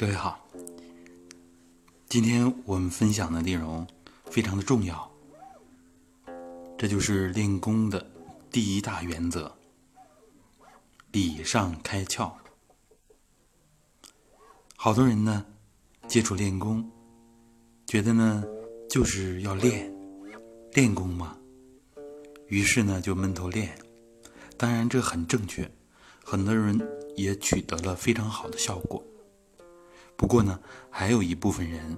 [0.00, 0.48] 各位好，
[2.08, 3.84] 今天我们分享的内容
[4.30, 5.10] 非常的重要，
[6.78, 8.08] 这就是练功的
[8.48, 9.52] 第一大原则——
[11.10, 12.30] 礼上开窍。
[14.76, 15.44] 好多人呢
[16.06, 16.88] 接触练功，
[17.88, 18.44] 觉得呢
[18.88, 19.92] 就是要练
[20.74, 21.36] 练功嘛，
[22.46, 23.76] 于是呢就闷头练。
[24.56, 25.68] 当然这很正确，
[26.22, 26.80] 很多人
[27.16, 29.04] 也取得了非常好的效果。
[30.18, 30.58] 不过呢，
[30.90, 31.96] 还有一部分人，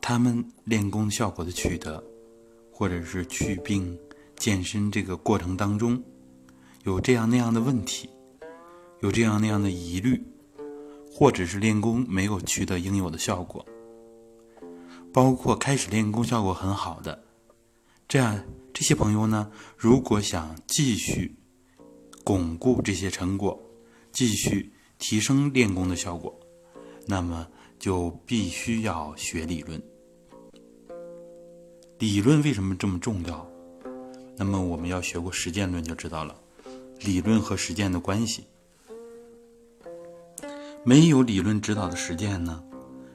[0.00, 2.02] 他们练功效果的取得，
[2.72, 3.96] 或者是祛病、
[4.36, 6.02] 健身这个过程当中，
[6.82, 8.10] 有这样那样的问题，
[8.98, 10.20] 有这样那样的疑虑，
[11.08, 13.64] 或者是练功没有取得应有的效果，
[15.12, 17.22] 包括开始练功效果很好的，
[18.08, 18.44] 这样
[18.74, 21.36] 这些朋友呢，如果想继续
[22.24, 23.62] 巩固这些成果，
[24.10, 26.36] 继续提升练功的效果。
[27.06, 27.46] 那么
[27.78, 29.82] 就必须要学理论。
[31.98, 33.46] 理论为什么这么重要？
[34.36, 36.34] 那么我们要学过实践论就知道了，
[37.00, 38.46] 理论和实践的关系。
[40.82, 42.64] 没有理论指导的实践呢，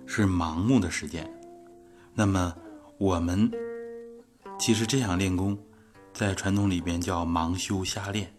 [0.06, 1.28] 是盲目的实践。
[2.13, 2.56] 那么
[3.00, 3.52] 我们
[4.59, 5.58] 其实这样练功，
[6.13, 8.31] 在传统里边叫盲修瞎练。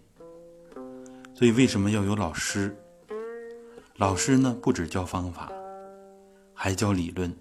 [1.34, 2.76] 所以为什么要有老师？
[3.98, 5.50] 老师呢，不只教方法，
[6.52, 7.34] 还教理论，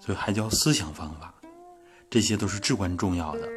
[0.00, 1.32] 所以还教思想方法，
[2.10, 3.48] 这些都是至关重要的。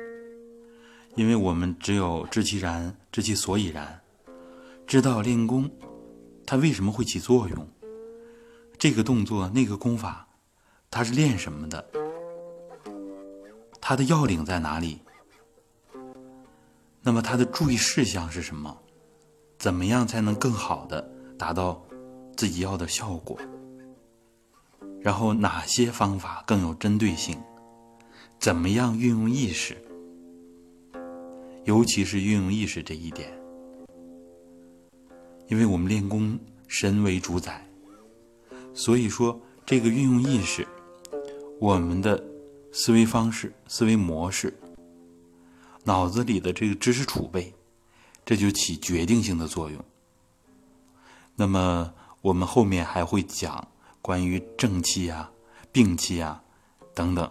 [1.16, 4.00] 因为我们只有知其然，知其所以然，
[4.86, 5.68] 知道练功
[6.46, 7.68] 它为什么会起作用，
[8.78, 10.28] 这个动作、那个功法，
[10.92, 11.90] 它是练什么的，
[13.82, 15.02] 它的要领在哪里？
[17.02, 18.78] 那么它的注意事项是什么？
[19.58, 21.15] 怎么样才能更好的？
[21.38, 21.84] 达到
[22.36, 23.38] 自己要的效果，
[25.02, 27.38] 然后哪些方法更有针对性？
[28.40, 29.78] 怎么样运用意识？
[31.64, 33.32] 尤其是运用意识这一点，
[35.48, 37.66] 因为我们练功神为主宰，
[38.74, 40.68] 所以说这个运用意识，
[41.60, 42.24] 我们的
[42.72, 44.54] 思维方式、思维模式、
[45.84, 47.52] 脑子里的这个知识储备，
[48.24, 49.84] 这就起决定性的作用。
[51.36, 53.68] 那么我们后面还会讲
[54.02, 55.32] 关于正气啊、
[55.72, 56.42] 病气啊
[56.94, 57.30] 等等，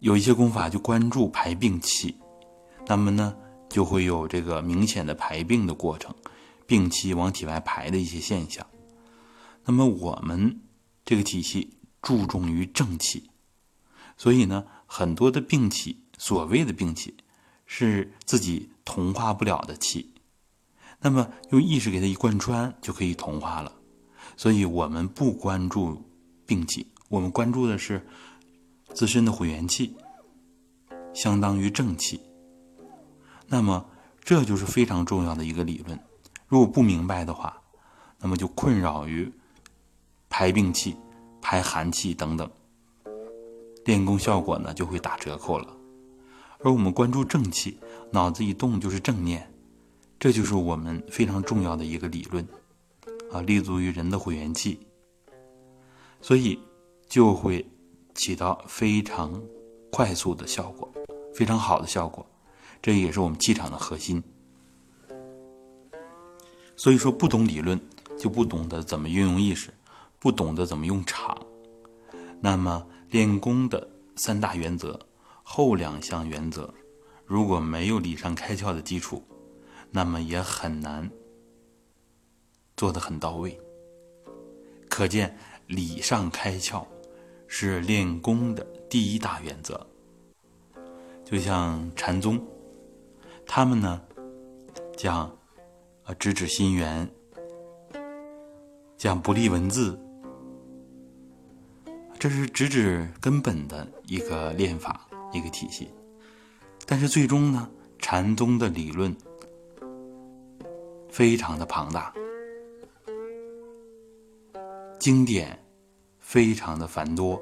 [0.00, 2.16] 有一些功法就关注排病气，
[2.86, 3.36] 那么呢
[3.68, 6.14] 就会有这个明显的排病的过程，
[6.66, 8.66] 病气往体外排的一些现象。
[9.64, 10.60] 那么我们
[11.04, 13.30] 这个体系注重于正气，
[14.16, 17.16] 所以呢很多的病气，所谓的病气，
[17.66, 20.14] 是自己同化不了的气。
[21.02, 23.72] 那么用意识给它一贯穿，就可以同化了。
[24.36, 26.00] 所以我们不关注
[26.46, 28.06] 病气，我们关注的是
[28.94, 29.96] 自身的混元气，
[31.12, 32.20] 相当于正气。
[33.48, 33.84] 那么
[34.22, 35.98] 这就是非常重要的一个理论。
[36.46, 37.60] 如果不明白的话，
[38.18, 39.30] 那么就困扰于
[40.30, 40.96] 排病气、
[41.40, 42.48] 排寒气等等，
[43.84, 45.76] 练功效果呢就会打折扣了。
[46.60, 47.78] 而我们关注正气，
[48.12, 49.51] 脑子一动就是正念。
[50.22, 52.46] 这就是我们非常重要的一个理论，
[53.32, 54.78] 啊，立足于人的混元气，
[56.20, 56.56] 所以
[57.08, 57.68] 就会
[58.14, 59.42] 起到非常
[59.90, 60.88] 快速的效果，
[61.34, 62.24] 非常好的效果。
[62.80, 64.22] 这也是我们气场的核心。
[66.76, 67.76] 所以说，不懂理论，
[68.16, 69.74] 就不懂得怎么运用意识，
[70.20, 71.36] 不懂得怎么用场。
[72.40, 75.00] 那么练功的三大原则，
[75.42, 76.72] 后两项原则，
[77.26, 79.20] 如果没有礼上开窍的基础，
[79.94, 81.08] 那么也很难
[82.76, 83.60] 做得很到位。
[84.88, 85.36] 可见
[85.66, 86.84] 礼上开窍
[87.46, 89.86] 是练功的第一大原则。
[91.24, 92.40] 就像禅宗，
[93.46, 94.02] 他们呢
[94.96, 95.30] 讲
[96.04, 97.08] 啊直指心源，
[98.96, 99.98] 讲不立文字，
[102.18, 105.90] 这是直指根本的一个练法一个体系。
[106.86, 109.14] 但是最终呢，禅宗的理论。
[111.12, 112.10] 非常的庞大，
[114.98, 115.62] 经典
[116.18, 117.38] 非常的繁多，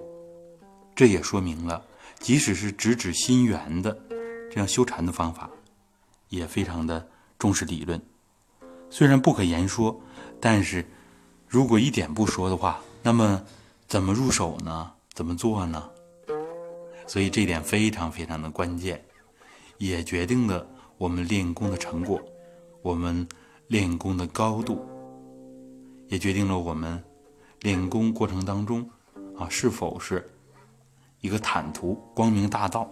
[0.93, 1.81] 这也说明了，
[2.19, 3.97] 即使是直指心源的
[4.51, 5.49] 这样修禅的方法，
[6.31, 7.09] 也非常的
[7.39, 8.03] 重视理论。
[8.91, 9.99] 虽然不可言说，
[10.41, 10.85] 但是
[11.47, 13.41] 如果一点不说的话，那么
[13.87, 14.91] 怎么入手呢？
[15.15, 15.89] 怎么做呢？
[17.07, 19.01] 所以这点非常非常的关键，
[19.79, 20.67] 也决定了
[20.99, 22.21] 我们练功的成果。
[22.83, 23.29] 我们。
[23.71, 24.85] 练功的高度，
[26.09, 27.01] 也决定了我们
[27.61, 28.85] 练功过程当中
[29.39, 30.29] 啊是否是
[31.21, 32.91] 一个坦途、光明大道。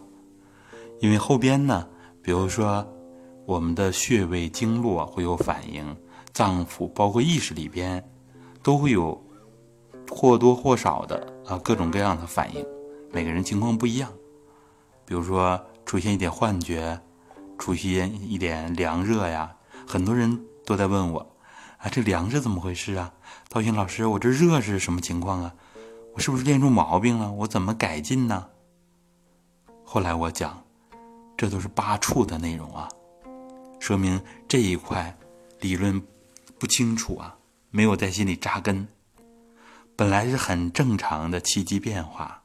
[1.01, 1.85] 因为后边呢，
[2.23, 2.87] 比如说
[3.45, 5.85] 我们的穴位、经络会有反应，
[6.33, 8.09] 脏腑包括意识里边
[8.63, 9.21] 都会有
[10.09, 12.65] 或多或少的啊各种各样的反应，
[13.13, 14.09] 每个人情况不一样。
[15.05, 16.97] 比如说出现一点幻觉，
[17.59, 19.53] 出现一点凉热呀，
[19.85, 21.35] 很多人都在问我。
[21.79, 23.15] 啊，这凉是怎么回事啊？
[23.49, 25.55] 道心老师，我这热是什么情况啊？
[26.13, 27.33] 我是不是练出毛病了？
[27.33, 28.47] 我怎么改进呢？
[29.83, 30.63] 后来我讲，
[31.39, 32.87] 这都是八处的内容啊，
[33.81, 35.17] 说明这一块
[35.61, 36.03] 理论
[36.59, 37.39] 不清楚啊，
[37.71, 38.87] 没有在心里扎根。
[39.97, 42.43] 本来是很正常的气机变化，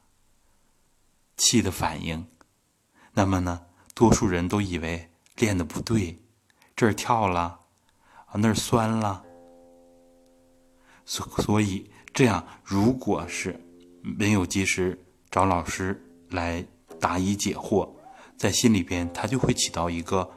[1.35, 2.25] 气的反应，
[3.13, 6.23] 那么呢，多数人都以为练的不对，
[6.73, 7.59] 这儿跳了。
[8.35, 9.23] 那儿酸了，
[11.05, 13.59] 所所以这样，如果是
[14.01, 14.97] 没有及时
[15.29, 16.65] 找老师来
[16.99, 17.89] 答疑解惑，
[18.35, 20.29] 在心里边它就会起到一个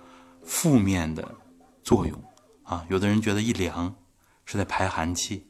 [0.43, 1.35] 负面的
[1.83, 2.23] 作用
[2.63, 2.85] 啊。
[2.89, 3.95] 有的人觉得一凉
[4.45, 5.47] 是在排寒气，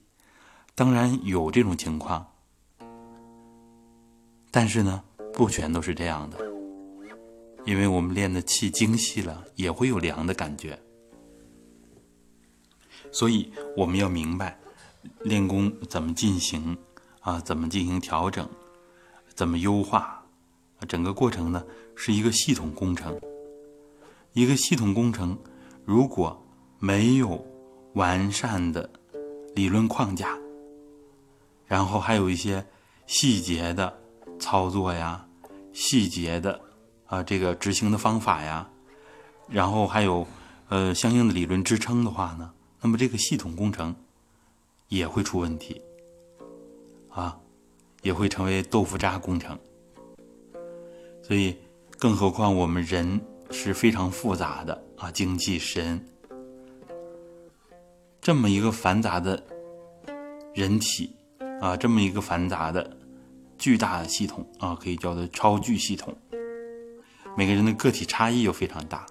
[0.75, 2.27] 当然有这种情况，
[4.51, 5.03] 但是呢，
[5.33, 6.39] 不全都是这样的，
[7.65, 10.79] 因为我们练的气精细了，也会有凉的感觉。
[13.13, 14.59] 所以我们要明白，
[15.23, 16.77] 练功怎么进行
[17.21, 17.41] 啊？
[17.41, 18.49] 怎么进行调整？
[19.35, 20.23] 怎么优化？
[20.89, 21.65] 整个过程呢
[21.95, 23.19] 是一个系统工程。
[24.33, 25.39] 一个系统工程，
[25.85, 26.39] 如果
[26.79, 27.43] 没有
[27.95, 28.89] 完善的
[29.55, 30.37] 理论框架，
[31.67, 32.65] 然后还有一些
[33.07, 33.99] 细节的
[34.39, 35.27] 操作呀、
[35.73, 36.61] 细节的
[37.07, 38.69] 啊这个执行的方法呀，
[39.49, 40.27] 然后还有
[40.69, 42.53] 呃相应的理论支撑的话呢？
[42.81, 43.95] 那么这个系统工程
[44.89, 45.81] 也会出问题，
[47.09, 47.37] 啊，
[48.03, 49.59] 也会成为豆腐渣工程。
[51.23, 51.57] 所以，
[51.99, 53.21] 更何况我们人
[53.51, 56.01] 是非常复杂的啊，精气神
[58.21, 59.43] 这么一个繁杂的
[60.55, 61.17] 人体
[61.61, 62.97] 啊，这么一个繁杂的
[63.59, 66.17] 巨大的系统啊，可以叫做超巨系统。
[67.37, 69.05] 每个人的个体差异又非常大，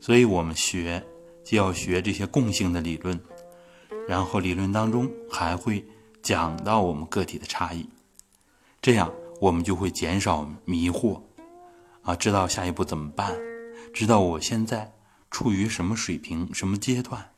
[0.00, 1.04] 所以我们学。
[1.48, 3.18] 就要学这些共性的理论，
[4.06, 5.82] 然后理论当中还会
[6.20, 7.88] 讲到我们个体的差异，
[8.82, 9.10] 这样
[9.40, 11.22] 我们就会减少迷惑，
[12.02, 13.34] 啊，知道下一步怎么办，
[13.94, 14.92] 知道我现在
[15.30, 17.30] 处于什么水平、什么阶段，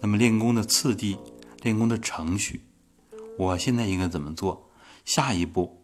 [0.00, 1.18] 那么练功的次第、
[1.62, 2.60] 练功的程序，
[3.36, 4.70] 我现在应该怎么做？
[5.04, 5.82] 下一步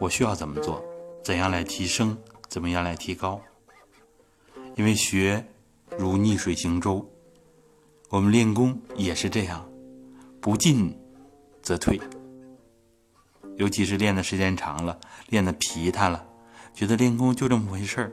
[0.00, 0.84] 我需要怎么做？
[1.22, 2.18] 怎样来提升？
[2.48, 3.40] 怎么样来提高？
[4.74, 5.46] 因为学。
[5.98, 7.04] 如逆水行舟，
[8.08, 9.68] 我们练功也是这样，
[10.40, 10.96] 不进
[11.60, 12.00] 则退。
[13.56, 14.96] 尤其是练的时间长了，
[15.28, 16.24] 练的疲态了，
[16.72, 18.12] 觉得练功就这么回事儿。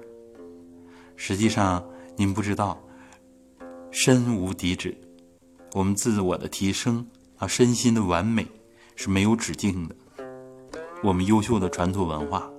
[1.15, 1.87] 实际上，
[2.17, 2.81] 您不知道，
[3.91, 4.97] 身无底止，
[5.73, 8.47] 我们自我的提升啊，身心的完美
[8.95, 9.95] 是没有止境的。
[11.03, 12.49] 我们优秀的传统文化，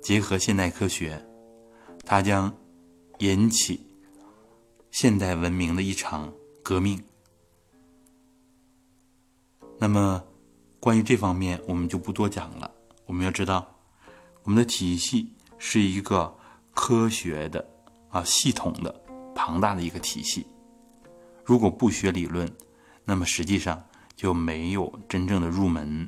[0.00, 1.20] 结合现代科学，
[2.04, 2.54] 它将
[3.18, 3.88] 引起。
[4.92, 6.30] 现代文明的一场
[6.62, 7.02] 革命。
[9.78, 10.22] 那么，
[10.78, 12.70] 关于这方面，我们就不多讲了。
[13.06, 13.66] 我们要知道，
[14.42, 16.36] 我们的体系是一个
[16.74, 17.66] 科学的、
[18.10, 18.94] 啊系统的、
[19.34, 20.46] 庞大的一个体系。
[21.42, 22.46] 如果不学理论，
[23.06, 23.82] 那么实际上
[24.14, 26.06] 就没有真正的入门。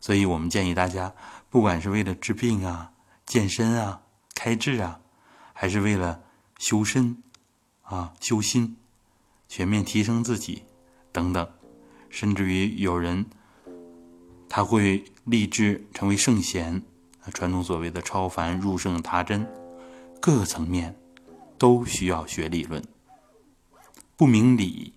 [0.00, 1.14] 所以我们建议大家，
[1.50, 2.94] 不管是为了治病啊、
[3.26, 4.00] 健身啊、
[4.34, 4.98] 开智啊，
[5.52, 6.22] 还是为了。
[6.62, 7.20] 修身，
[7.82, 8.76] 啊，修心，
[9.48, 10.62] 全面提升自己，
[11.10, 11.44] 等等，
[12.08, 13.26] 甚至于有人
[14.48, 16.80] 他会立志成为圣贤，
[17.34, 19.44] 传统所谓的超凡入圣他真，
[20.20, 20.96] 各个层面
[21.58, 22.80] 都需要学理论。
[24.16, 24.92] 不明理，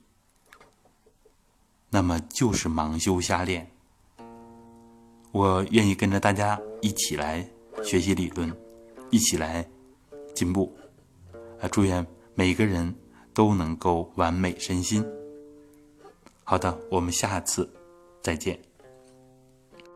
[1.90, 3.72] 那么就是盲修瞎练。
[5.32, 7.50] 我愿意跟着大家一起来
[7.84, 8.56] 学习理论，
[9.10, 9.68] 一起来
[10.36, 10.72] 进步。
[11.68, 12.94] 祝愿每个人
[13.34, 15.06] 都能够完美身心。
[16.44, 17.70] 好的，我们下次
[18.22, 18.60] 再见。